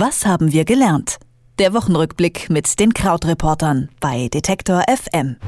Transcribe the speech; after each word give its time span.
Was 0.00 0.24
haben 0.24 0.52
wir 0.52 0.64
gelernt? 0.64 1.18
Der 1.58 1.74
Wochenrückblick 1.74 2.50
mit 2.50 2.78
den 2.78 2.94
Krautreportern 2.94 3.88
bei 3.98 4.28
Detektor 4.28 4.84
FM. 4.88 5.38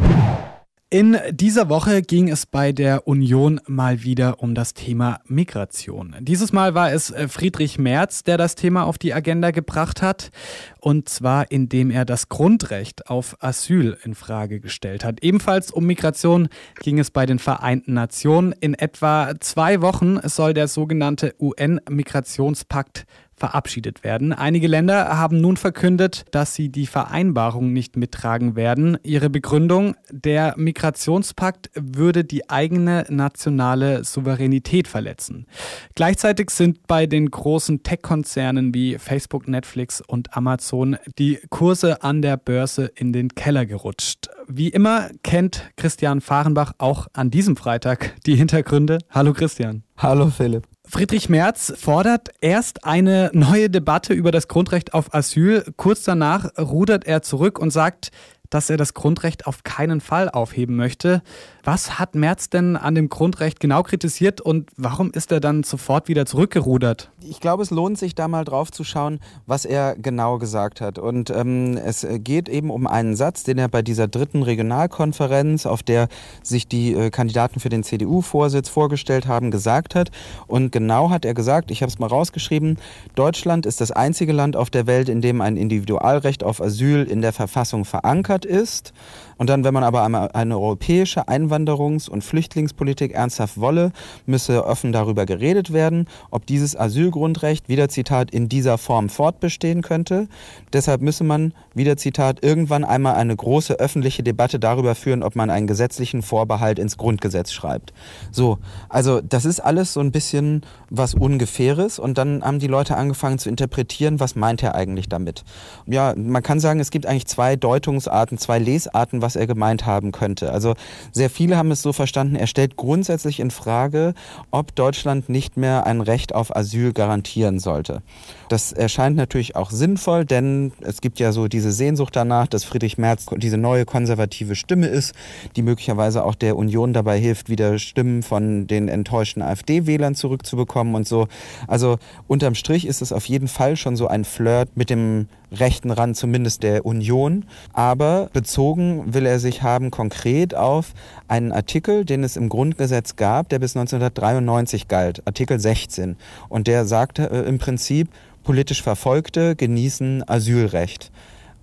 In 0.93 1.17
dieser 1.31 1.69
Woche 1.69 2.03
ging 2.03 2.29
es 2.29 2.47
bei 2.47 2.73
der 2.73 3.07
Union 3.07 3.61
mal 3.69 4.03
wieder 4.03 4.43
um 4.43 4.57
das 4.57 4.75
Thema 4.75 5.21
Migration. 5.25 6.17
Dieses 6.19 6.53
Mal 6.53 6.75
war 6.75 6.91
es 6.91 7.13
äh, 7.13 7.29
Friedrich 7.29 7.79
Merz, 7.79 8.25
der 8.25 8.39
das 8.39 8.57
Thema 8.57 8.87
auf 8.87 8.99
die 8.99 9.15
Agenda 9.15 9.53
gebracht 9.53 10.03
hat, 10.03 10.33
und 10.81 11.09
zwar 11.09 11.53
indem 11.53 11.93
er 11.93 12.05
das 12.05 12.29
Grundrecht 12.29 13.09
auf 13.09 13.37
Asyl 13.39 13.99
in 14.03 14.17
Frage 14.17 14.59
gestellt 14.59 15.05
hat. 15.05 15.23
Ebenfalls 15.23 15.71
um 15.71 15.87
Migration 15.87 16.49
ging 16.81 16.99
es 16.99 17.13
bei 17.13 17.25
den 17.25 17.39
Vereinten 17.39 17.95
Nationen. 17.95 18.51
In 18.51 18.75
etwa 18.75 19.35
zwei 19.39 19.83
Wochen 19.83 20.19
soll 20.29 20.55
der 20.55 20.67
sogenannte 20.67 21.37
UN-Migrationspakt 21.39 23.07
verabschiedet 23.41 24.05
werden. 24.05 24.33
Einige 24.33 24.69
Länder 24.69 25.17
haben 25.19 25.41
nun 25.41 25.57
verkündet, 25.57 26.27
dass 26.31 26.55
sie 26.55 26.69
die 26.69 26.87
Vereinbarung 26.87 27.73
nicht 27.73 27.97
mittragen 27.97 28.55
werden. 28.55 28.99
Ihre 29.03 29.31
Begründung, 29.31 29.97
der 30.11 30.55
Migrationspakt 30.57 31.71
würde 31.75 32.23
die 32.23 32.49
eigene 32.51 33.07
nationale 33.09 34.05
Souveränität 34.05 34.87
verletzen. 34.87 35.47
Gleichzeitig 35.95 36.51
sind 36.51 36.87
bei 36.87 37.07
den 37.07 37.31
großen 37.31 37.83
Tech-Konzernen 37.83 38.75
wie 38.75 38.99
Facebook, 38.99 39.49
Netflix 39.49 40.03
und 40.03 40.37
Amazon 40.37 40.99
die 41.19 41.39
Kurse 41.49 42.03
an 42.03 42.21
der 42.21 42.37
Börse 42.37 42.93
in 42.95 43.13
den 43.13 43.31
Keller 43.31 43.65
gerutscht. 43.65 44.29
Wie 44.47 44.69
immer 44.69 45.09
kennt 45.23 45.71
Christian 45.77 46.21
Fahrenbach 46.21 46.73
auch 46.77 47.09
an 47.15 47.31
diesem 47.31 47.57
Freitag 47.57 48.15
die 48.27 48.37
Hintergründe. 48.37 48.99
Hallo 49.09 49.33
Christian. 49.33 49.83
Hallo 49.97 50.29
Philipp. 50.29 50.70
Friedrich 50.91 51.29
Merz 51.29 51.73
fordert 51.77 52.31
erst 52.41 52.85
eine 52.85 53.31
neue 53.33 53.71
Debatte 53.71 54.13
über 54.13 54.33
das 54.33 54.49
Grundrecht 54.49 54.93
auf 54.93 55.15
Asyl. 55.15 55.65
Kurz 55.77 56.03
danach 56.03 56.51
rudert 56.59 57.07
er 57.07 57.23
zurück 57.23 57.61
und 57.61 57.71
sagt, 57.71 58.11
dass 58.51 58.69
er 58.69 58.77
das 58.77 58.95
Grundrecht 58.95 59.47
auf 59.47 59.63
keinen 59.63 60.01
Fall 60.01 60.29
aufheben 60.29 60.77
möchte. 60.77 61.23
Was 61.65 61.99
hat 61.99 62.15
Merz 62.15 62.51
denn 62.51 62.77
an 62.77 62.95
dem 62.95 63.09
Grundrecht 63.09 63.61
genau 63.61 63.83
kritisiert 63.83 64.41
und 64.41 64.71
warum 64.77 65.11
ist 65.13 65.31
er 65.31 65.41
dann 65.41 65.63
sofort 65.63 66.09
wieder 66.09 66.27
zurückgerudert? 66.27 67.11
Ich 67.23 67.41
glaube, 67.41 67.63
es 67.63 67.71
lohnt 67.71 67.99
sich 67.99 68.15
da 68.15 68.29
mal 68.29 68.45
drauf 68.45 68.71
zu 68.73 68.83
schauen, 68.83 69.21
was 69.47 69.65
er 69.65 69.95
genau 69.97 70.39
gesagt 70.39 70.81
hat. 70.81 70.99
Und 70.99 71.31
ähm, 71.31 71.77
es 71.77 72.07
geht 72.11 72.49
eben 72.49 72.71
um 72.71 72.87
einen 72.87 73.15
Satz, 73.15 73.45
den 73.45 73.59
er 73.59 73.69
bei 73.69 73.83
dieser 73.83 74.09
dritten 74.09 74.43
Regionalkonferenz, 74.43 75.67
auf 75.67 75.83
der 75.83 76.09
sich 76.43 76.67
die 76.67 76.95
äh, 76.95 77.11
Kandidaten 77.11 77.61
für 77.61 77.69
den 77.69 77.85
CDU-Vorsitz 77.85 78.69
vorgestellt 78.69 79.29
haben, 79.29 79.51
gesagt 79.51 79.95
hat. 79.95 80.11
Und 80.47 80.73
genau 80.73 81.11
hat 81.11 81.25
er 81.25 81.35
gesagt, 81.35 81.71
ich 81.71 81.83
habe 81.83 81.93
es 81.93 81.99
mal 81.99 82.07
rausgeschrieben, 82.07 82.79
Deutschland 83.15 83.67
ist 83.67 83.81
das 83.81 83.93
einzige 83.93 84.33
Land 84.33 84.57
auf 84.57 84.71
der 84.71 84.87
Welt, 84.87 85.09
in 85.09 85.21
dem 85.21 85.41
ein 85.41 85.57
Individualrecht 85.57 86.43
auf 86.43 86.61
Asyl 86.61 87.05
in 87.05 87.21
der 87.21 87.33
Verfassung 87.33 87.85
verankert 87.85 88.40
ist. 88.45 88.93
Und 89.41 89.49
dann, 89.49 89.65
wenn 89.65 89.73
man 89.73 89.85
aber 89.85 90.03
eine 90.35 90.59
europäische 90.59 91.27
Einwanderungs- 91.27 92.11
und 92.11 92.23
Flüchtlingspolitik 92.23 93.13
ernsthaft 93.15 93.59
wolle, 93.59 93.91
müsse 94.27 94.67
offen 94.67 94.93
darüber 94.93 95.25
geredet 95.25 95.73
werden, 95.73 96.09
ob 96.31 96.45
dieses 96.45 96.77
Asylgrundrecht, 96.77 97.67
wieder 97.67 97.89
Zitat, 97.89 98.31
in 98.33 98.51
dieser 98.51 98.77
Form 98.77 99.09
fortbestehen 99.09 99.81
könnte. 99.81 100.29
Deshalb 100.75 101.01
müsse 101.01 101.25
man, 101.25 101.55
wieder 101.75 101.97
Zitat, 101.97 102.45
irgendwann 102.45 102.85
einmal 102.85 103.15
eine 103.15 103.35
große 103.35 103.81
öffentliche 103.81 104.23
Debatte 104.23 104.59
darüber 104.59 104.95
führen, 104.95 105.23
ob 105.23 105.37
man 105.37 105.49
einen 105.49 105.67
gesetzlichen 105.67 106.21
Vorbehalt 106.21 106.79
ins 106.79 106.99
Grundgesetz 106.99 107.51
schreibt. 107.51 107.95
So, 108.31 108.59
also 108.91 109.23
das 109.23 109.47
ist 109.47 109.61
alles 109.61 109.95
so 109.95 110.01
ein 110.01 110.13
bisschen 110.13 110.67
was 110.91 111.15
Ungefähres 111.15 111.99
und 111.99 112.19
dann 112.19 112.43
haben 112.45 112.59
die 112.59 112.67
Leute 112.67 112.95
angefangen 112.95 113.39
zu 113.39 113.49
interpretieren, 113.49 114.21
was 114.21 114.37
meint 114.37 114.63
er 114.63 114.75
eigentlich 114.75 115.09
damit. 115.09 115.45
Ja, 115.87 116.13
man 116.15 116.43
kann 116.43 116.61
sagen, 116.61 116.79
es 116.79 116.91
gibt 116.91 117.07
eigentlich 117.07 117.27
zwei 117.27 117.57
Deutungsarten, 117.57 118.30
zwei 118.37 118.59
Lesarten, 118.59 119.23
was 119.23 119.31
was 119.31 119.37
er 119.37 119.47
gemeint 119.47 119.87
haben 119.87 120.11
könnte. 120.11 120.53
Also 120.53 120.75
sehr 121.13 121.31
viele 121.31 121.57
haben 121.57 121.71
es 121.71 121.83
so 121.83 121.93
verstanden, 121.93 122.35
er 122.35 122.49
stellt 122.49 122.75
grundsätzlich 122.75 123.39
in 123.39 123.53
Frage, 123.53 124.13
ob 124.51 124.75
Deutschland 124.75 125.29
nicht 125.29 125.57
mehr 125.57 125.87
ein 125.87 126.01
Recht 126.01 126.35
auf 126.35 126.57
Asyl 126.57 126.93
garantieren 126.93 127.61
sollte. 127.61 128.03
Das 128.49 128.73
erscheint 128.73 129.17
natürlich 129.17 129.55
auch 129.55 129.71
sinnvoll, 129.71 130.25
denn 130.25 130.73
es 130.81 131.01
gibt 131.01 131.21
ja 131.21 131.31
so 131.31 131.47
diese 131.47 131.71
Sehnsucht 131.71 132.17
danach, 132.17 132.49
dass 132.49 132.65
Friedrich 132.65 132.99
Merz 132.99 133.27
diese 133.37 133.57
neue 133.57 133.85
konservative 133.85 134.57
Stimme 134.57 134.89
ist, 134.89 135.15
die 135.55 135.63
möglicherweise 135.63 136.25
auch 136.25 136.35
der 136.35 136.57
Union 136.57 136.93
dabei 136.93 137.21
hilft, 137.21 137.49
wieder 137.49 137.79
Stimmen 137.79 138.25
von 138.25 138.67
den 138.67 138.89
enttäuschten 138.89 139.43
AfD-Wählern 139.43 140.17
zurückzubekommen 140.17 140.97
und 140.97 141.07
so. 141.07 141.29
Also 141.69 141.99
unterm 142.27 142.57
Strich 142.57 142.85
ist 142.85 143.01
es 143.01 143.13
auf 143.13 143.27
jeden 143.27 143.47
Fall 143.47 143.77
schon 143.77 143.95
so 143.95 144.09
ein 144.09 144.25
Flirt 144.25 144.77
mit 144.77 144.91
dem 144.91 145.29
rechten 145.53 145.91
Rand 145.91 146.17
zumindest 146.17 146.63
der 146.63 146.87
Union. 146.87 147.45
Aber 147.73 148.31
bezogen 148.33 149.15
will 149.15 149.27
er 149.27 149.39
sich 149.39 149.63
haben 149.63 149.91
konkret 149.91 150.55
auf 150.55 150.93
einen 151.29 151.53
Artikel, 151.53 152.05
den 152.05 152.25
es 152.25 152.37
im 152.37 152.49
Grundgesetz 152.49 153.17
gab, 153.17 153.49
der 153.49 153.59
bis 153.59 153.77
1993 153.77 154.89
galt, 154.89 155.27
Artikel 155.27 155.59
16. 155.59 156.17
Und 156.49 156.67
der 156.67 156.85
sagte 156.87 157.31
äh, 157.31 157.49
im 157.49 157.59
Prinzip, 157.59 158.09
politisch 158.43 158.83
Verfolgte 158.83 159.57
genießen 159.57 160.29
Asylrecht. 160.29 161.11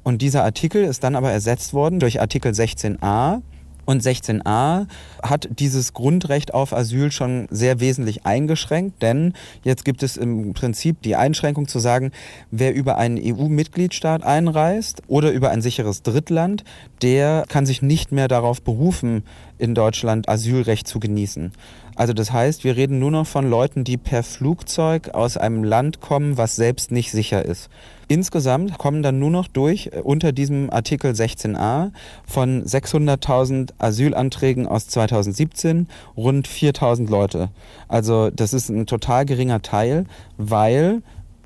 Und 0.03 0.21
dieser 0.21 0.43
Artikel 0.43 0.83
ist 0.83 1.03
dann 1.03 1.15
aber 1.15 1.31
ersetzt 1.31 1.73
worden 1.73 1.99
durch 1.99 2.21
Artikel 2.21 2.51
16a, 2.51 3.41
und 3.87 4.03
16a 4.03 4.85
hat 5.23 5.47
dieses 5.59 5.93
Grundrecht 5.93 6.53
auf 6.53 6.73
Asyl 6.73 7.11
schon 7.11 7.47
sehr 7.49 7.79
wesentlich 7.79 8.25
eingeschränkt, 8.25 9.01
denn 9.01 9.33
jetzt 9.63 9.85
gibt 9.85 10.03
es 10.03 10.17
im 10.17 10.53
Prinzip 10.53 11.01
die 11.01 11.15
Einschränkung 11.15 11.69
zu 11.69 11.79
sagen, 11.79 12.11
wer 12.51 12.75
über 12.75 12.97
einen 12.97 13.17
EU-Mitgliedstaat 13.17 14.23
einreist 14.23 15.01
oder 15.07 15.31
über 15.31 15.51
ein 15.51 15.61
sicheres 15.61 16.03
Drittland, 16.03 16.65
der 17.01 17.45
kann 17.47 17.65
sich 17.65 17.81
nicht 17.81 18.11
mehr 18.11 18.27
darauf 18.27 18.61
berufen, 18.61 19.23
in 19.57 19.75
Deutschland 19.75 20.29
Asylrecht 20.29 20.87
zu 20.87 20.99
genießen. 20.99 21.51
Also 21.95 22.13
das 22.13 22.31
heißt, 22.31 22.63
wir 22.63 22.75
reden 22.75 22.99
nur 22.99 23.09
noch 23.09 23.25
von 23.25 23.49
Leuten, 23.49 23.83
die 23.83 23.97
per 23.97 24.21
Flugzeug 24.21 25.09
aus 25.09 25.35
einem 25.35 25.63
Land 25.63 25.99
kommen, 25.99 26.37
was 26.37 26.55
selbst 26.55 26.91
nicht 26.91 27.11
sicher 27.11 27.43
ist. 27.43 27.69
Insgesamt 28.07 28.77
kommen 28.77 29.03
dann 29.03 29.19
nur 29.19 29.31
noch 29.31 29.47
durch 29.47 29.89
äh, 29.91 29.99
unter 30.01 30.31
diesem 30.31 30.69
Artikel 30.69 31.11
16a 31.11 31.91
von 32.25 32.63
600.000 32.63 33.71
Asylanträgen 33.79 34.67
aus 34.67 34.87
2017 34.87 35.87
rund 36.15 36.47
4.000 36.47 37.09
Leute. 37.09 37.49
Also 37.87 38.29
das 38.29 38.53
ist 38.53 38.69
ein 38.69 38.85
total 38.85 39.25
geringer 39.25 39.61
Teil, 39.61 40.05
weil 40.37 41.01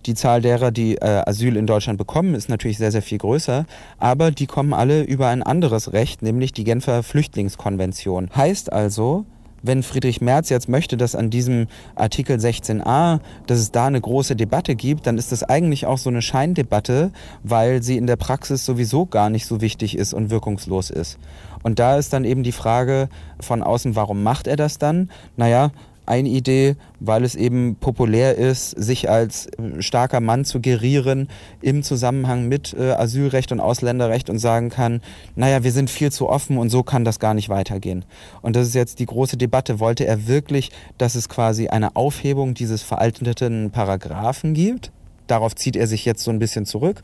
die 0.05 0.13
Zahl 0.13 0.41
derer, 0.41 0.71
die 0.71 0.95
äh, 0.95 1.23
Asyl 1.25 1.57
in 1.57 1.67
Deutschland 1.67 1.97
bekommen, 1.97 2.35
ist 2.35 2.49
natürlich 2.49 2.77
sehr, 2.77 2.91
sehr 2.91 3.01
viel 3.01 3.17
größer, 3.17 3.65
aber 3.99 4.31
die 4.31 4.47
kommen 4.47 4.73
alle 4.73 5.03
über 5.03 5.27
ein 5.27 5.43
anderes 5.43 5.93
Recht, 5.93 6.21
nämlich 6.21 6.53
die 6.53 6.63
Genfer 6.63 7.03
Flüchtlingskonvention. 7.03 8.29
Heißt 8.35 8.71
also, 8.71 9.25
wenn 9.63 9.83
Friedrich 9.83 10.21
Merz 10.21 10.49
jetzt 10.49 10.69
möchte, 10.69 10.97
dass 10.97 11.15
an 11.15 11.29
diesem 11.29 11.67
Artikel 11.95 12.37
16a, 12.37 13.19
dass 13.45 13.59
es 13.59 13.71
da 13.71 13.85
eine 13.85 14.01
große 14.01 14.35
Debatte 14.35 14.75
gibt, 14.75 15.05
dann 15.05 15.17
ist 15.17 15.31
das 15.31 15.43
eigentlich 15.43 15.85
auch 15.85 15.97
so 15.97 16.09
eine 16.09 16.21
Scheindebatte, 16.21 17.11
weil 17.43 17.83
sie 17.83 17.97
in 17.97 18.07
der 18.07 18.15
Praxis 18.15 18.65
sowieso 18.65 19.05
gar 19.05 19.29
nicht 19.29 19.45
so 19.45 19.61
wichtig 19.61 19.97
ist 19.97 20.13
und 20.13 20.31
wirkungslos 20.31 20.89
ist. 20.89 21.19
Und 21.63 21.77
da 21.77 21.97
ist 21.97 22.11
dann 22.13 22.25
eben 22.25 22.41
die 22.41 22.51
Frage 22.51 23.07
von 23.39 23.61
außen, 23.61 23.95
warum 23.95 24.23
macht 24.23 24.47
er 24.47 24.55
das 24.55 24.79
dann? 24.79 25.11
Naja, 25.37 25.71
eine 26.05 26.29
Idee, 26.29 26.75
weil 26.99 27.23
es 27.23 27.35
eben 27.35 27.75
populär 27.75 28.35
ist, 28.35 28.71
sich 28.71 29.09
als 29.09 29.47
äh, 29.47 29.81
starker 29.81 30.19
Mann 30.19 30.45
zu 30.45 30.59
gerieren 30.59 31.29
im 31.61 31.83
Zusammenhang 31.83 32.47
mit 32.47 32.75
äh, 32.77 32.91
Asylrecht 32.91 33.51
und 33.51 33.59
Ausländerrecht 33.59 34.29
und 34.29 34.39
sagen 34.39 34.69
kann, 34.69 35.01
naja, 35.35 35.63
wir 35.63 35.71
sind 35.71 35.89
viel 35.89 36.11
zu 36.11 36.29
offen 36.29 36.57
und 36.57 36.69
so 36.69 36.83
kann 36.83 37.05
das 37.05 37.19
gar 37.19 37.33
nicht 37.33 37.49
weitergehen. 37.49 38.05
Und 38.41 38.55
das 38.55 38.67
ist 38.67 38.75
jetzt 38.75 38.99
die 38.99 39.05
große 39.05 39.37
Debatte. 39.37 39.79
Wollte 39.79 40.05
er 40.05 40.27
wirklich, 40.27 40.71
dass 40.97 41.15
es 41.15 41.29
quasi 41.29 41.67
eine 41.67 41.95
Aufhebung 41.95 42.53
dieses 42.53 42.81
veralteten 42.81 43.71
Paragraphen 43.71 44.53
gibt? 44.53 44.91
Darauf 45.27 45.55
zieht 45.55 45.77
er 45.77 45.87
sich 45.87 46.03
jetzt 46.03 46.23
so 46.23 46.31
ein 46.31 46.39
bisschen 46.39 46.65
zurück. 46.65 47.01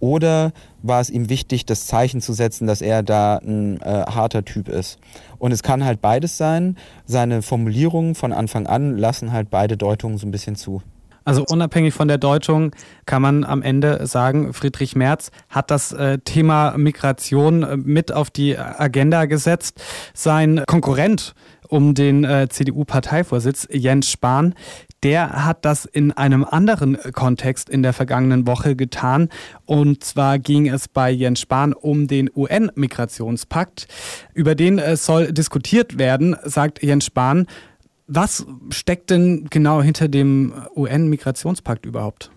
Oder 0.00 0.52
war 0.82 1.00
es 1.00 1.10
ihm 1.10 1.28
wichtig, 1.28 1.66
das 1.66 1.86
Zeichen 1.86 2.20
zu 2.20 2.32
setzen, 2.32 2.66
dass 2.66 2.80
er 2.80 3.02
da 3.02 3.36
ein 3.36 3.80
äh, 3.82 4.04
harter 4.06 4.44
Typ 4.44 4.68
ist? 4.68 4.98
Und 5.38 5.52
es 5.52 5.62
kann 5.62 5.84
halt 5.84 6.00
beides 6.00 6.36
sein. 6.36 6.76
Seine 7.04 7.42
Formulierungen 7.42 8.14
von 8.14 8.32
Anfang 8.32 8.66
an 8.66 8.96
lassen 8.96 9.32
halt 9.32 9.50
beide 9.50 9.76
Deutungen 9.76 10.18
so 10.18 10.26
ein 10.26 10.30
bisschen 10.30 10.56
zu. 10.56 10.82
Also 11.24 11.44
unabhängig 11.48 11.94
von 11.94 12.08
der 12.08 12.18
Deutung 12.18 12.74
kann 13.06 13.22
man 13.22 13.44
am 13.44 13.62
Ende 13.62 14.06
sagen, 14.06 14.52
Friedrich 14.52 14.96
Merz 14.96 15.30
hat 15.48 15.70
das 15.70 15.92
äh, 15.92 16.18
Thema 16.18 16.76
Migration 16.76 17.62
äh, 17.62 17.76
mit 17.76 18.12
auf 18.12 18.30
die 18.30 18.58
Agenda 18.58 19.26
gesetzt. 19.26 19.82
Sein 20.14 20.64
Konkurrent 20.66 21.34
um 21.68 21.94
den 21.94 22.24
äh, 22.24 22.48
CDU-Parteivorsitz, 22.48 23.68
Jens 23.70 24.10
Spahn, 24.10 24.54
der 25.02 25.44
hat 25.44 25.64
das 25.64 25.84
in 25.84 26.12
einem 26.12 26.44
anderen 26.44 26.98
Kontext 27.12 27.68
in 27.70 27.82
der 27.82 27.92
vergangenen 27.92 28.46
Woche 28.46 28.76
getan. 28.76 29.28
Und 29.64 30.04
zwar 30.04 30.38
ging 30.38 30.68
es 30.68 30.88
bei 30.88 31.10
Jens 31.10 31.40
Spahn 31.40 31.72
um 31.72 32.06
den 32.06 32.30
UN-Migrationspakt. 32.34 33.88
Über 34.34 34.54
den 34.54 34.78
äh, 34.78 34.96
soll 34.96 35.32
diskutiert 35.32 35.98
werden, 35.98 36.36
sagt 36.44 36.82
Jens 36.82 37.06
Spahn. 37.06 37.46
Was 38.06 38.44
steckt 38.70 39.10
denn 39.10 39.46
genau 39.50 39.82
hinter 39.82 40.08
dem 40.08 40.52
UN-Migrationspakt 40.74 41.86
überhaupt? 41.86 42.30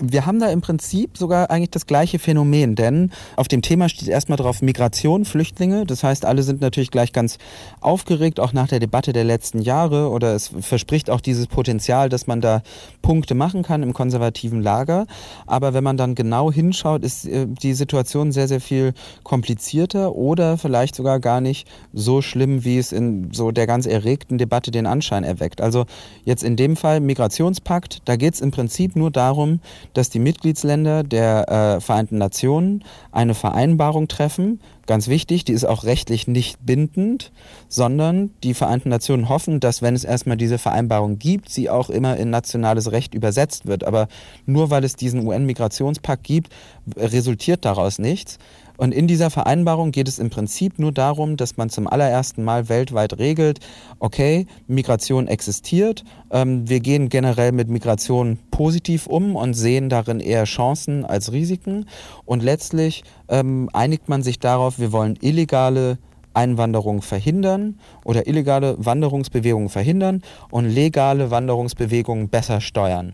Wir 0.00 0.26
haben 0.26 0.38
da 0.40 0.48
im 0.50 0.60
Prinzip 0.60 1.16
sogar 1.16 1.50
eigentlich 1.50 1.70
das 1.70 1.86
gleiche 1.86 2.18
Phänomen, 2.18 2.74
denn 2.74 3.10
auf 3.36 3.48
dem 3.48 3.62
Thema 3.62 3.88
steht 3.88 4.08
erstmal 4.08 4.36
drauf 4.36 4.62
Migration, 4.62 5.24
Flüchtlinge. 5.24 5.86
Das 5.86 6.02
heißt, 6.02 6.24
alle 6.24 6.42
sind 6.42 6.60
natürlich 6.60 6.90
gleich 6.90 7.12
ganz 7.12 7.38
aufgeregt, 7.80 8.40
auch 8.40 8.52
nach 8.52 8.68
der 8.68 8.80
Debatte 8.80 9.12
der 9.12 9.24
letzten 9.24 9.60
Jahre. 9.60 10.10
Oder 10.10 10.34
es 10.34 10.50
verspricht 10.60 11.10
auch 11.10 11.20
dieses 11.20 11.46
Potenzial, 11.46 12.08
dass 12.08 12.26
man 12.26 12.40
da 12.40 12.62
Punkte 13.02 13.34
machen 13.34 13.62
kann 13.62 13.82
im 13.82 13.92
konservativen 13.92 14.62
Lager. 14.62 15.06
Aber 15.46 15.74
wenn 15.74 15.84
man 15.84 15.96
dann 15.96 16.14
genau 16.14 16.50
hinschaut, 16.52 17.02
ist 17.02 17.26
äh, 17.26 17.46
die 17.46 17.74
Situation 17.74 18.32
sehr, 18.32 18.48
sehr 18.48 18.60
viel 18.60 18.94
komplizierter 19.22 20.14
oder 20.14 20.58
vielleicht 20.58 20.94
sogar 20.94 21.20
gar 21.20 21.40
nicht 21.40 21.68
so 21.92 22.22
schlimm, 22.22 22.64
wie 22.64 22.78
es 22.78 22.92
in 22.92 23.30
so 23.32 23.50
der 23.50 23.66
ganz 23.66 23.86
erregten 23.86 24.38
Debatte 24.38 24.70
den 24.70 24.86
Anschein 24.86 25.24
erweckt. 25.24 25.60
Also 25.60 25.86
jetzt 26.24 26.42
in 26.42 26.56
dem 26.56 26.76
Fall 26.76 27.00
Migrationspakt, 27.00 28.02
da 28.04 28.16
geht 28.16 28.34
es 28.34 28.40
im 28.40 28.50
Prinzip 28.50 28.96
nur 28.96 29.10
darum, 29.10 29.60
dass 29.94 30.10
die 30.10 30.18
Mitgliedsländer 30.18 31.02
der 31.02 31.48
äh, 31.48 31.80
Vereinten 31.80 32.18
Nationen 32.18 32.84
eine 33.10 33.34
Vereinbarung 33.34 34.08
treffen, 34.08 34.60
ganz 34.86 35.08
wichtig, 35.08 35.44
die 35.44 35.52
ist 35.52 35.64
auch 35.64 35.84
rechtlich 35.84 36.26
nicht 36.26 36.64
bindend, 36.64 37.32
sondern 37.68 38.30
die 38.42 38.54
Vereinten 38.54 38.88
Nationen 38.88 39.28
hoffen, 39.28 39.60
dass 39.60 39.82
wenn 39.82 39.94
es 39.94 40.04
erstmal 40.04 40.36
diese 40.36 40.58
Vereinbarung 40.58 41.18
gibt, 41.18 41.48
sie 41.48 41.70
auch 41.70 41.90
immer 41.90 42.16
in 42.16 42.30
nationales 42.30 42.92
Recht 42.92 43.14
übersetzt 43.14 43.66
wird. 43.66 43.84
Aber 43.84 44.08
nur 44.46 44.70
weil 44.70 44.84
es 44.84 44.96
diesen 44.96 45.26
UN-Migrationspakt 45.26 46.24
gibt, 46.24 46.52
resultiert 46.96 47.64
daraus 47.64 47.98
nichts. 47.98 48.38
Und 48.82 48.92
in 48.92 49.06
dieser 49.06 49.30
Vereinbarung 49.30 49.92
geht 49.92 50.08
es 50.08 50.18
im 50.18 50.28
Prinzip 50.28 50.80
nur 50.80 50.90
darum, 50.90 51.36
dass 51.36 51.56
man 51.56 51.70
zum 51.70 51.86
allerersten 51.86 52.42
Mal 52.42 52.68
weltweit 52.68 53.16
regelt, 53.16 53.60
okay, 54.00 54.48
Migration 54.66 55.28
existiert, 55.28 56.02
ähm, 56.32 56.68
wir 56.68 56.80
gehen 56.80 57.08
generell 57.08 57.52
mit 57.52 57.68
Migration 57.68 58.40
positiv 58.50 59.06
um 59.06 59.36
und 59.36 59.54
sehen 59.54 59.88
darin 59.88 60.18
eher 60.18 60.42
Chancen 60.46 61.04
als 61.04 61.30
Risiken. 61.30 61.86
Und 62.24 62.42
letztlich 62.42 63.04
ähm, 63.28 63.70
einigt 63.72 64.08
man 64.08 64.24
sich 64.24 64.40
darauf, 64.40 64.80
wir 64.80 64.90
wollen 64.90 65.16
illegale 65.20 65.98
Einwanderung 66.34 67.02
verhindern 67.02 67.78
oder 68.04 68.26
illegale 68.26 68.74
Wanderungsbewegungen 68.84 69.68
verhindern 69.68 70.22
und 70.50 70.68
legale 70.68 71.30
Wanderungsbewegungen 71.30 72.30
besser 72.30 72.60
steuern. 72.60 73.12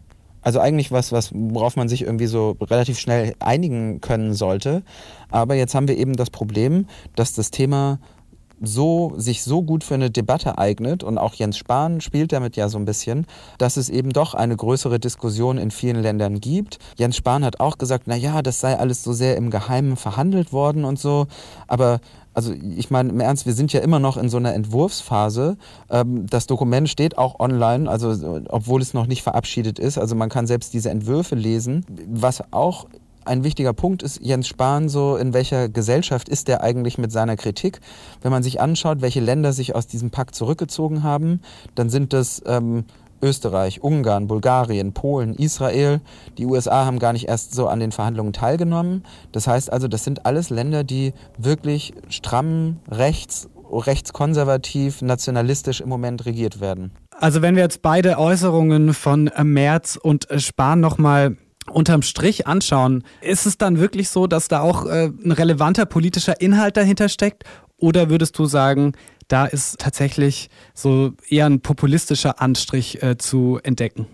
Also 0.48 0.60
eigentlich 0.60 0.90
was, 0.90 1.12
was, 1.12 1.30
worauf 1.34 1.76
man 1.76 1.90
sich 1.90 2.04
irgendwie 2.04 2.26
so 2.26 2.56
relativ 2.58 2.98
schnell 2.98 3.34
einigen 3.38 4.00
können 4.00 4.32
sollte. 4.32 4.82
Aber 5.30 5.54
jetzt 5.56 5.74
haben 5.74 5.88
wir 5.88 5.98
eben 5.98 6.14
das 6.14 6.30
Problem, 6.30 6.86
dass 7.16 7.34
das 7.34 7.50
Thema 7.50 7.98
so, 8.60 9.12
sich 9.16 9.42
so 9.42 9.62
gut 9.62 9.84
für 9.84 9.94
eine 9.94 10.10
Debatte 10.10 10.58
eignet 10.58 11.02
und 11.04 11.18
auch 11.18 11.34
Jens 11.34 11.56
Spahn 11.56 12.00
spielt 12.00 12.32
damit 12.32 12.56
ja 12.56 12.68
so 12.68 12.78
ein 12.78 12.84
bisschen, 12.84 13.26
dass 13.58 13.76
es 13.76 13.88
eben 13.88 14.10
doch 14.10 14.34
eine 14.34 14.56
größere 14.56 14.98
Diskussion 14.98 15.58
in 15.58 15.70
vielen 15.70 16.02
Ländern 16.02 16.40
gibt. 16.40 16.78
Jens 16.96 17.16
Spahn 17.16 17.44
hat 17.44 17.60
auch 17.60 17.78
gesagt, 17.78 18.04
na 18.06 18.16
ja, 18.16 18.42
das 18.42 18.60
sei 18.60 18.78
alles 18.78 19.02
so 19.02 19.12
sehr 19.12 19.36
im 19.36 19.50
Geheimen 19.50 19.96
verhandelt 19.96 20.52
worden 20.52 20.84
und 20.84 20.98
so, 20.98 21.26
aber 21.66 22.00
also 22.38 22.52
ich 22.52 22.88
meine 22.92 23.08
im 23.08 23.18
Ernst, 23.18 23.46
wir 23.46 23.52
sind 23.52 23.72
ja 23.72 23.80
immer 23.80 23.98
noch 23.98 24.16
in 24.16 24.28
so 24.28 24.36
einer 24.36 24.54
Entwurfsphase. 24.54 25.56
Ähm, 25.90 26.26
das 26.28 26.46
Dokument 26.46 26.88
steht 26.88 27.18
auch 27.18 27.40
online, 27.40 27.90
also 27.90 28.14
obwohl 28.48 28.80
es 28.80 28.94
noch 28.94 29.08
nicht 29.08 29.24
verabschiedet 29.24 29.80
ist. 29.80 29.98
Also 29.98 30.14
man 30.14 30.28
kann 30.28 30.46
selbst 30.46 30.72
diese 30.72 30.90
Entwürfe 30.90 31.34
lesen. 31.34 31.84
Was 32.08 32.44
auch 32.52 32.86
ein 33.28 33.44
wichtiger 33.44 33.72
Punkt 33.72 34.02
ist 34.02 34.20
Jens 34.20 34.48
Spahn 34.48 34.88
so, 34.88 35.16
in 35.16 35.34
welcher 35.34 35.68
Gesellschaft 35.68 36.28
ist 36.28 36.48
er 36.48 36.62
eigentlich 36.62 36.98
mit 36.98 37.12
seiner 37.12 37.36
Kritik? 37.36 37.80
Wenn 38.22 38.32
man 38.32 38.42
sich 38.42 38.60
anschaut, 38.60 39.00
welche 39.00 39.20
Länder 39.20 39.52
sich 39.52 39.74
aus 39.74 39.86
diesem 39.86 40.10
Pakt 40.10 40.34
zurückgezogen 40.34 41.02
haben, 41.02 41.40
dann 41.74 41.90
sind 41.90 42.12
das 42.12 42.42
ähm, 42.46 42.84
Österreich, 43.22 43.82
Ungarn, 43.82 44.26
Bulgarien, 44.26 44.92
Polen, 44.92 45.34
Israel. 45.34 46.00
Die 46.38 46.46
USA 46.46 46.84
haben 46.84 46.98
gar 46.98 47.12
nicht 47.12 47.28
erst 47.28 47.54
so 47.54 47.68
an 47.68 47.80
den 47.80 47.92
Verhandlungen 47.92 48.32
teilgenommen. 48.32 49.04
Das 49.32 49.46
heißt 49.46 49.72
also, 49.72 49.88
das 49.88 50.04
sind 50.04 50.26
alles 50.26 50.50
Länder, 50.50 50.84
die 50.84 51.12
wirklich 51.36 51.94
stramm 52.08 52.78
rechts, 52.90 53.48
rechtskonservativ, 53.70 55.02
nationalistisch 55.02 55.80
im 55.80 55.88
Moment 55.88 56.26
regiert 56.26 56.60
werden. 56.60 56.92
Also 57.20 57.42
wenn 57.42 57.56
wir 57.56 57.62
jetzt 57.62 57.82
beide 57.82 58.18
Äußerungen 58.18 58.94
von 58.94 59.30
Merz 59.42 59.98
und 60.00 60.28
Spahn 60.36 60.80
nochmal 60.80 61.36
unterm 61.68 62.02
Strich 62.02 62.46
anschauen, 62.46 63.04
ist 63.20 63.46
es 63.46 63.58
dann 63.58 63.78
wirklich 63.78 64.08
so, 64.08 64.26
dass 64.26 64.48
da 64.48 64.60
auch 64.60 64.86
äh, 64.86 65.10
ein 65.24 65.32
relevanter 65.32 65.86
politischer 65.86 66.40
Inhalt 66.40 66.76
dahinter 66.76 67.08
steckt? 67.08 67.44
Oder 67.76 68.10
würdest 68.10 68.38
du 68.38 68.46
sagen, 68.46 68.94
da 69.28 69.44
ist 69.46 69.78
tatsächlich 69.78 70.50
so 70.74 71.12
eher 71.28 71.46
ein 71.46 71.60
populistischer 71.60 72.40
Anstrich 72.40 73.02
äh, 73.02 73.18
zu 73.18 73.60
entdecken. 73.62 74.06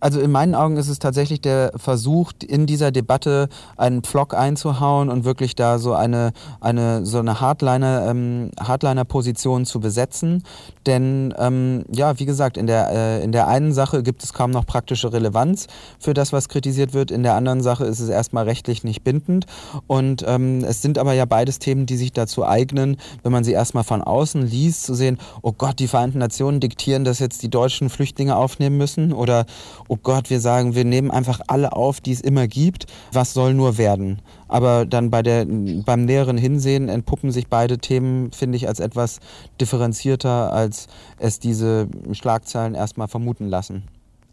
Also 0.00 0.20
in 0.20 0.30
meinen 0.30 0.54
Augen 0.54 0.76
ist 0.76 0.88
es 0.88 0.98
tatsächlich 0.98 1.40
der 1.40 1.72
Versuch, 1.76 2.32
in 2.46 2.66
dieser 2.66 2.90
Debatte 2.90 3.48
einen 3.76 4.02
Pflock 4.02 4.34
einzuhauen 4.34 5.08
und 5.08 5.24
wirklich 5.24 5.54
da 5.54 5.78
so 5.78 5.94
eine, 5.94 6.32
eine, 6.60 7.04
so 7.04 7.18
eine 7.18 7.40
Hardliner, 7.40 8.06
ähm, 8.08 8.50
Hardliner-Position 8.60 9.64
zu 9.64 9.80
besetzen. 9.80 10.42
Denn 10.86 11.34
ähm, 11.38 11.84
ja, 11.92 12.18
wie 12.18 12.26
gesagt, 12.26 12.56
in 12.56 12.66
der, 12.66 12.90
äh, 12.90 13.24
in 13.24 13.32
der 13.32 13.48
einen 13.48 13.72
Sache 13.72 14.02
gibt 14.02 14.22
es 14.22 14.32
kaum 14.32 14.50
noch 14.50 14.66
praktische 14.66 15.12
Relevanz 15.12 15.66
für 15.98 16.14
das, 16.14 16.32
was 16.32 16.48
kritisiert 16.48 16.94
wird. 16.94 17.10
In 17.10 17.22
der 17.22 17.34
anderen 17.34 17.62
Sache 17.62 17.84
ist 17.84 18.00
es 18.00 18.08
erstmal 18.08 18.44
rechtlich 18.44 18.84
nicht 18.84 19.04
bindend. 19.04 19.46
Und 19.86 20.24
ähm, 20.26 20.64
es 20.64 20.82
sind 20.82 20.98
aber 20.98 21.12
ja 21.12 21.24
beides 21.24 21.58
Themen, 21.58 21.86
die 21.86 21.96
sich 21.96 22.12
dazu 22.12 22.46
eignen, 22.46 22.96
wenn 23.22 23.32
man 23.32 23.44
sie 23.44 23.52
erstmal 23.52 23.84
von 23.84 24.02
außen 24.02 24.42
liest, 24.42 24.84
zu 24.84 24.94
sehen, 24.94 25.18
oh 25.42 25.52
Gott, 25.52 25.78
die 25.78 25.88
Vereinten 25.88 26.18
Nationen 26.18 26.60
diktieren, 26.60 27.04
dass 27.04 27.18
jetzt 27.18 27.42
die 27.42 27.50
deutschen 27.50 27.90
Flüchtlinge 27.90 28.36
aufnehmen 28.36 28.76
müssen 28.76 29.12
oder 29.12 29.46
oh 29.88 29.96
Gott, 30.02 30.30
wir 30.30 30.40
sagen, 30.40 30.74
wir 30.74 30.84
nehmen 30.84 31.10
einfach 31.10 31.40
alle 31.46 31.72
auf, 31.72 32.00
die 32.00 32.12
es 32.12 32.20
immer 32.20 32.46
gibt, 32.46 32.86
was 33.12 33.32
soll 33.32 33.54
nur 33.54 33.78
werden. 33.78 34.22
Aber 34.48 34.86
dann 34.86 35.10
bei 35.10 35.22
der, 35.22 35.44
beim 35.46 36.04
näheren 36.04 36.38
Hinsehen 36.38 36.88
entpuppen 36.88 37.30
sich 37.30 37.48
beide 37.48 37.78
Themen, 37.78 38.32
finde 38.32 38.56
ich, 38.56 38.68
als 38.68 38.80
etwas 38.80 39.20
differenzierter, 39.60 40.52
als 40.52 40.88
es 41.18 41.38
diese 41.38 41.88
Schlagzeilen 42.12 42.74
erstmal 42.74 43.08
vermuten 43.08 43.46
lassen. 43.46 43.84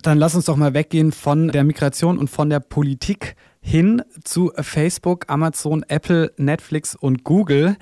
Dann 0.01 0.19
lass 0.19 0.35
uns 0.35 0.45
doch 0.45 0.55
mal 0.55 0.75
weggehen 0.75 1.11
von 1.11 1.47
der 1.47 1.63
Migration 1.63 2.19
und 2.19 2.29
von 2.29 2.49
der 2.49 2.59
Politik 2.59 3.35
hin 3.59 4.03
zu 4.23 4.51
Facebook, 4.55 5.25
Amazon, 5.27 5.83
Apple, 5.87 6.31
Netflix 6.37 6.95
und 6.95 7.23
Google. 7.23 7.75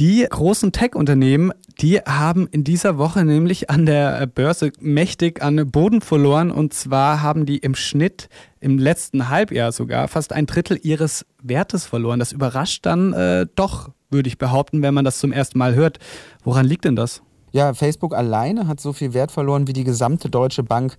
Die 0.00 0.26
großen 0.26 0.72
Tech-Unternehmen, 0.72 1.52
die 1.78 1.98
haben 1.98 2.46
in 2.46 2.64
dieser 2.64 2.96
Woche 2.96 3.22
nämlich 3.22 3.68
an 3.68 3.84
der 3.84 4.26
Börse 4.26 4.72
mächtig 4.80 5.42
an 5.42 5.70
Boden 5.70 6.00
verloren. 6.00 6.50
Und 6.50 6.72
zwar 6.72 7.20
haben 7.20 7.44
die 7.44 7.58
im 7.58 7.74
Schnitt 7.74 8.30
im 8.60 8.78
letzten 8.78 9.28
Halbjahr 9.28 9.72
sogar 9.72 10.08
fast 10.08 10.32
ein 10.32 10.46
Drittel 10.46 10.78
ihres 10.82 11.26
Wertes 11.42 11.84
verloren. 11.84 12.18
Das 12.18 12.32
überrascht 12.32 12.86
dann 12.86 13.12
äh, 13.12 13.46
doch, 13.56 13.90
würde 14.08 14.28
ich 14.28 14.38
behaupten, 14.38 14.80
wenn 14.80 14.94
man 14.94 15.04
das 15.04 15.18
zum 15.18 15.32
ersten 15.32 15.58
Mal 15.58 15.74
hört. 15.74 15.98
Woran 16.44 16.64
liegt 16.64 16.86
denn 16.86 16.96
das? 16.96 17.20
Ja, 17.52 17.74
Facebook 17.74 18.14
alleine 18.14 18.68
hat 18.68 18.80
so 18.80 18.94
viel 18.94 19.12
Wert 19.12 19.30
verloren 19.32 19.66
wie 19.66 19.74
die 19.74 19.84
gesamte 19.84 20.30
Deutsche 20.30 20.62
Bank 20.62 20.96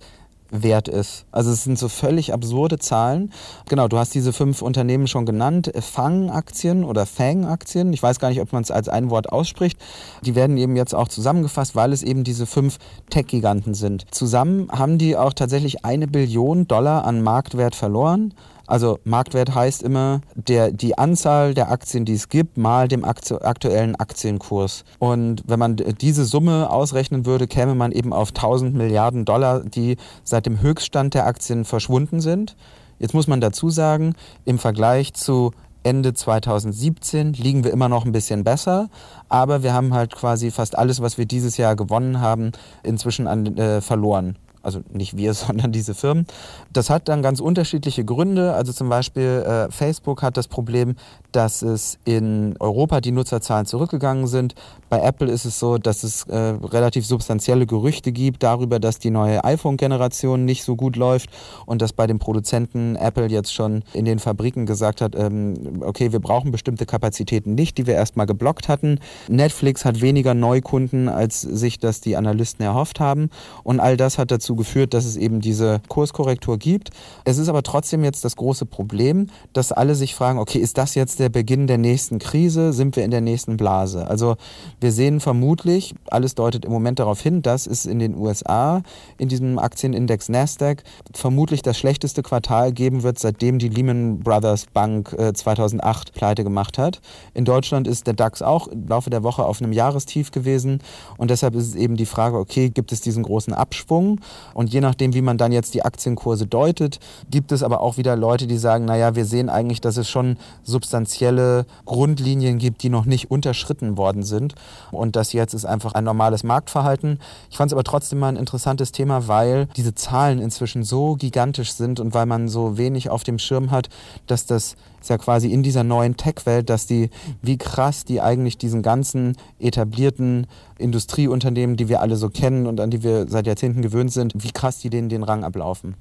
wert 0.52 0.86
ist. 0.86 1.24
Also 1.32 1.50
es 1.50 1.64
sind 1.64 1.78
so 1.78 1.88
völlig 1.88 2.32
absurde 2.32 2.78
Zahlen. 2.78 3.32
Genau, 3.68 3.88
du 3.88 3.98
hast 3.98 4.14
diese 4.14 4.32
fünf 4.32 4.62
Unternehmen 4.62 5.08
schon 5.08 5.26
genannt. 5.26 5.72
Fang-Aktien 5.80 6.84
oder 6.84 7.06
Fang-Aktien. 7.06 7.92
Ich 7.92 8.02
weiß 8.02 8.20
gar 8.20 8.28
nicht, 8.28 8.40
ob 8.40 8.52
man 8.52 8.62
es 8.62 8.70
als 8.70 8.88
ein 8.88 9.10
Wort 9.10 9.32
ausspricht. 9.32 9.78
Die 10.24 10.34
werden 10.34 10.58
eben 10.58 10.76
jetzt 10.76 10.94
auch 10.94 11.08
zusammengefasst, 11.08 11.74
weil 11.74 11.92
es 11.92 12.02
eben 12.02 12.22
diese 12.22 12.46
fünf 12.46 12.78
Tech-Giganten 13.10 13.74
sind. 13.74 14.04
Zusammen 14.10 14.68
haben 14.70 14.98
die 14.98 15.16
auch 15.16 15.32
tatsächlich 15.32 15.84
eine 15.84 16.06
Billion 16.06 16.68
Dollar 16.68 17.04
an 17.04 17.22
Marktwert 17.22 17.74
verloren. 17.74 18.34
Also 18.72 19.00
Marktwert 19.04 19.54
heißt 19.54 19.82
immer 19.82 20.22
der, 20.34 20.72
die 20.72 20.96
Anzahl 20.96 21.52
der 21.52 21.70
Aktien, 21.70 22.06
die 22.06 22.14
es 22.14 22.30
gibt, 22.30 22.56
mal 22.56 22.88
dem 22.88 23.04
aktuellen 23.04 23.96
Aktienkurs. 23.96 24.84
Und 24.98 25.42
wenn 25.46 25.58
man 25.58 25.76
diese 25.76 26.24
Summe 26.24 26.70
ausrechnen 26.70 27.26
würde, 27.26 27.46
käme 27.46 27.74
man 27.74 27.92
eben 27.92 28.14
auf 28.14 28.30
1000 28.30 28.74
Milliarden 28.74 29.26
Dollar, 29.26 29.60
die 29.60 29.98
seit 30.24 30.46
dem 30.46 30.62
Höchststand 30.62 31.12
der 31.12 31.26
Aktien 31.26 31.66
verschwunden 31.66 32.22
sind. 32.22 32.56
Jetzt 32.98 33.12
muss 33.12 33.26
man 33.26 33.42
dazu 33.42 33.68
sagen, 33.68 34.14
im 34.46 34.58
Vergleich 34.58 35.12
zu 35.12 35.50
Ende 35.82 36.14
2017 36.14 37.34
liegen 37.34 37.64
wir 37.64 37.72
immer 37.72 37.90
noch 37.90 38.06
ein 38.06 38.12
bisschen 38.12 38.42
besser, 38.42 38.88
aber 39.28 39.62
wir 39.62 39.74
haben 39.74 39.92
halt 39.92 40.14
quasi 40.14 40.50
fast 40.50 40.78
alles, 40.78 41.02
was 41.02 41.18
wir 41.18 41.26
dieses 41.26 41.58
Jahr 41.58 41.76
gewonnen 41.76 42.22
haben, 42.22 42.52
inzwischen 42.82 43.26
an, 43.26 43.54
äh, 43.58 43.82
verloren 43.82 44.38
also 44.62 44.80
nicht 44.92 45.16
wir, 45.16 45.34
sondern 45.42 45.72
diese 45.72 45.94
Firmen. 45.94 46.26
Das 46.72 46.90
hat 46.90 47.08
dann 47.08 47.22
ganz 47.22 47.40
unterschiedliche 47.40 48.04
Gründe. 48.04 48.54
Also 48.54 48.72
zum 48.72 48.88
Beispiel 48.88 49.44
äh, 49.46 49.70
Facebook 49.70 50.22
hat 50.22 50.36
das 50.36 50.48
Problem, 50.48 50.94
dass 51.32 51.62
es 51.62 51.98
in 52.04 52.54
Europa 52.60 53.00
die 53.00 53.10
Nutzerzahlen 53.12 53.66
zurückgegangen 53.66 54.26
sind. 54.26 54.54
Bei 54.88 55.00
Apple 55.00 55.30
ist 55.30 55.44
es 55.44 55.58
so, 55.58 55.78
dass 55.78 56.02
es 56.02 56.24
äh, 56.24 56.36
relativ 56.36 57.06
substanzielle 57.06 57.66
Gerüchte 57.66 58.12
gibt 58.12 58.42
darüber, 58.42 58.78
dass 58.78 58.98
die 58.98 59.10
neue 59.10 59.42
iPhone-Generation 59.44 60.44
nicht 60.44 60.64
so 60.64 60.76
gut 60.76 60.96
läuft 60.96 61.30
und 61.66 61.80
dass 61.80 61.92
bei 61.92 62.06
den 62.06 62.18
Produzenten 62.18 62.96
Apple 62.96 63.26
jetzt 63.28 63.52
schon 63.54 63.82
in 63.94 64.04
den 64.04 64.18
Fabriken 64.18 64.66
gesagt 64.66 65.00
hat, 65.00 65.14
ähm, 65.16 65.80
okay, 65.80 66.12
wir 66.12 66.20
brauchen 66.20 66.52
bestimmte 66.52 66.86
Kapazitäten 66.86 67.54
nicht, 67.54 67.78
die 67.78 67.86
wir 67.86 67.94
erstmal 67.94 68.26
geblockt 68.26 68.68
hatten. 68.68 68.98
Netflix 69.28 69.84
hat 69.84 70.00
weniger 70.00 70.34
Neukunden, 70.34 71.08
als 71.08 71.40
sich 71.40 71.78
das 71.78 72.00
die 72.00 72.16
Analysten 72.16 72.64
erhofft 72.64 73.00
haben. 73.00 73.30
Und 73.62 73.80
all 73.80 73.96
das 73.96 74.18
hat 74.18 74.30
dazu 74.30 74.51
dazu 74.52 74.56
geführt, 74.56 74.94
dass 74.94 75.04
es 75.04 75.16
eben 75.16 75.40
diese 75.40 75.80
Kurskorrektur 75.88 76.58
gibt. 76.58 76.90
Es 77.24 77.38
ist 77.38 77.48
aber 77.48 77.62
trotzdem 77.62 78.04
jetzt 78.04 78.24
das 78.24 78.36
große 78.36 78.66
Problem, 78.66 79.28
dass 79.52 79.72
alle 79.72 79.94
sich 79.94 80.14
fragen, 80.14 80.38
okay, 80.38 80.58
ist 80.58 80.78
das 80.78 80.94
jetzt 80.94 81.18
der 81.18 81.28
Beginn 81.28 81.66
der 81.66 81.78
nächsten 81.78 82.18
Krise? 82.18 82.72
Sind 82.72 82.96
wir 82.96 83.04
in 83.04 83.10
der 83.10 83.20
nächsten 83.20 83.56
Blase? 83.56 84.06
Also 84.06 84.36
wir 84.80 84.92
sehen 84.92 85.20
vermutlich, 85.20 85.94
alles 86.10 86.34
deutet 86.34 86.64
im 86.64 86.72
Moment 86.72 86.98
darauf 86.98 87.20
hin, 87.20 87.42
dass 87.42 87.66
es 87.66 87.86
in 87.86 87.98
den 87.98 88.16
USA 88.16 88.82
in 89.18 89.28
diesem 89.28 89.58
Aktienindex 89.58 90.28
Nasdaq 90.28 90.82
vermutlich 91.14 91.62
das 91.62 91.78
schlechteste 91.78 92.22
Quartal 92.22 92.72
geben 92.72 93.02
wird, 93.02 93.18
seitdem 93.18 93.58
die 93.58 93.68
Lehman 93.68 94.20
Brothers 94.20 94.66
Bank 94.72 95.16
2008 95.34 96.08
äh, 96.08 96.12
pleite 96.12 96.44
gemacht 96.44 96.78
hat. 96.78 97.00
In 97.34 97.44
Deutschland 97.44 97.88
ist 97.88 98.06
der 98.06 98.14
DAX 98.14 98.42
auch 98.42 98.68
im 98.68 98.88
Laufe 98.88 99.10
der 99.10 99.22
Woche 99.22 99.44
auf 99.44 99.62
einem 99.62 99.72
Jahrestief 99.72 100.30
gewesen 100.30 100.80
und 101.16 101.30
deshalb 101.30 101.54
ist 101.54 101.68
es 101.68 101.74
eben 101.74 101.96
die 101.96 102.06
Frage, 102.06 102.36
okay, 102.38 102.70
gibt 102.70 102.92
es 102.92 103.00
diesen 103.00 103.22
großen 103.22 103.54
Abschwung 103.54 104.20
und 104.54 104.72
je 104.72 104.80
nachdem, 104.80 105.14
wie 105.14 105.22
man 105.22 105.38
dann 105.38 105.52
jetzt 105.52 105.74
die 105.74 105.84
Aktienkurse 105.84 106.46
deutet, 106.46 106.98
gibt 107.30 107.52
es 107.52 107.62
aber 107.62 107.80
auch 107.80 107.96
wieder 107.96 108.16
Leute, 108.16 108.46
die 108.46 108.58
sagen, 108.58 108.84
naja, 108.84 109.14
wir 109.14 109.24
sehen 109.24 109.48
eigentlich, 109.48 109.80
dass 109.80 109.96
es 109.96 110.08
schon 110.08 110.36
substanzielle 110.62 111.66
Grundlinien 111.84 112.58
gibt, 112.58 112.82
die 112.82 112.88
noch 112.88 113.04
nicht 113.04 113.30
unterschritten 113.30 113.96
worden 113.96 114.22
sind 114.22 114.54
und 114.90 115.16
das 115.16 115.32
jetzt 115.32 115.54
ist 115.54 115.64
einfach 115.64 115.92
ein 115.94 116.04
normales 116.04 116.44
Marktverhalten. 116.44 117.18
Ich 117.50 117.56
fand 117.56 117.70
es 117.70 117.74
aber 117.74 117.84
trotzdem 117.84 118.18
mal 118.18 118.28
ein 118.28 118.36
interessantes 118.36 118.92
Thema, 118.92 119.28
weil 119.28 119.66
diese 119.76 119.94
Zahlen 119.94 120.40
inzwischen 120.40 120.82
so 120.82 121.14
gigantisch 121.14 121.72
sind 121.72 122.00
und 122.00 122.14
weil 122.14 122.26
man 122.26 122.48
so 122.48 122.78
wenig 122.78 123.10
auf 123.10 123.24
dem 123.24 123.38
Schirm 123.38 123.70
hat, 123.70 123.88
dass 124.26 124.46
das 124.46 124.76
ist 125.02 125.10
ja 125.10 125.18
quasi 125.18 125.52
in 125.52 125.64
dieser 125.64 125.82
neuen 125.82 126.16
Tech-Welt, 126.16 126.70
dass 126.70 126.86
die, 126.86 127.10
wie 127.42 127.58
krass 127.58 128.04
die 128.04 128.20
eigentlich 128.20 128.56
diesen 128.56 128.82
ganzen 128.82 129.36
etablierten 129.58 130.46
Industrieunternehmen, 130.78 131.76
die 131.76 131.88
wir 131.88 132.00
alle 132.00 132.16
so 132.16 132.28
kennen 132.28 132.66
und 132.66 132.80
an 132.80 132.90
die 132.90 133.02
wir 133.02 133.26
seit 133.28 133.46
Jahrzehnten 133.46 133.82
gewöhnt 133.82 134.12
sind, 134.12 134.31
wie 134.34 134.52
krass 134.52 134.78
die 134.78 134.90
denen 134.90 135.08
den 135.08 135.22
Rang 135.22 135.44
ablaufen. 135.44 135.96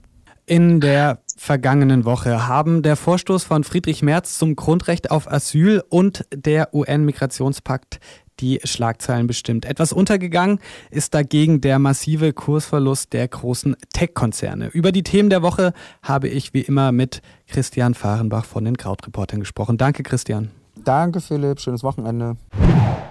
In 0.46 0.82
der 0.82 1.20
vergangenen 1.38 2.04
Woche 2.04 2.48
haben 2.48 2.82
der 2.82 2.96
Vorstoß 2.96 3.44
von 3.44 3.64
Friedrich 3.64 4.02
Merz 4.02 4.38
zum 4.38 4.56
Grundrecht 4.56 5.12
auf 5.12 5.32
Asyl 5.32 5.84
und 5.90 6.26
der 6.34 6.74
UN-Migrationspakt 6.74 8.00
die 8.40 8.60
Schlagzeilen 8.64 9.28
bestimmt. 9.28 9.66
Etwas 9.66 9.94
untergegangen 9.94 10.60
ist 10.90 11.14
dagegen 11.14 11.62
der 11.62 11.80
massive 11.80 12.34
Kursverlust 12.34 13.14
der 13.14 13.28
großen 13.28 13.76
Tech-Konzerne. 13.94 14.68
Über 14.70 14.92
die 14.92 15.04
Themen 15.04 15.30
der 15.30 15.42
Woche 15.44 15.74
habe 16.02 16.28
ich 16.28 16.54
wie 16.54 16.62
immer 16.62 16.92
mit 16.92 17.22
Christian 17.48 17.94
Fahrenbach 17.94 18.46
von 18.46 18.66
den 18.66 18.78
Krautreportern 18.78 19.40
gesprochen. 19.40 19.78
Danke, 19.78 20.04
Christian. 20.04 20.50
Danke, 20.84 21.22
Philipp. 21.22 21.60
Schönes 21.60 21.84
Wochenende. 21.84 22.36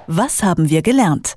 Was 0.09 0.43
haben 0.43 0.69
wir 0.69 0.83
gelernt? 0.83 1.37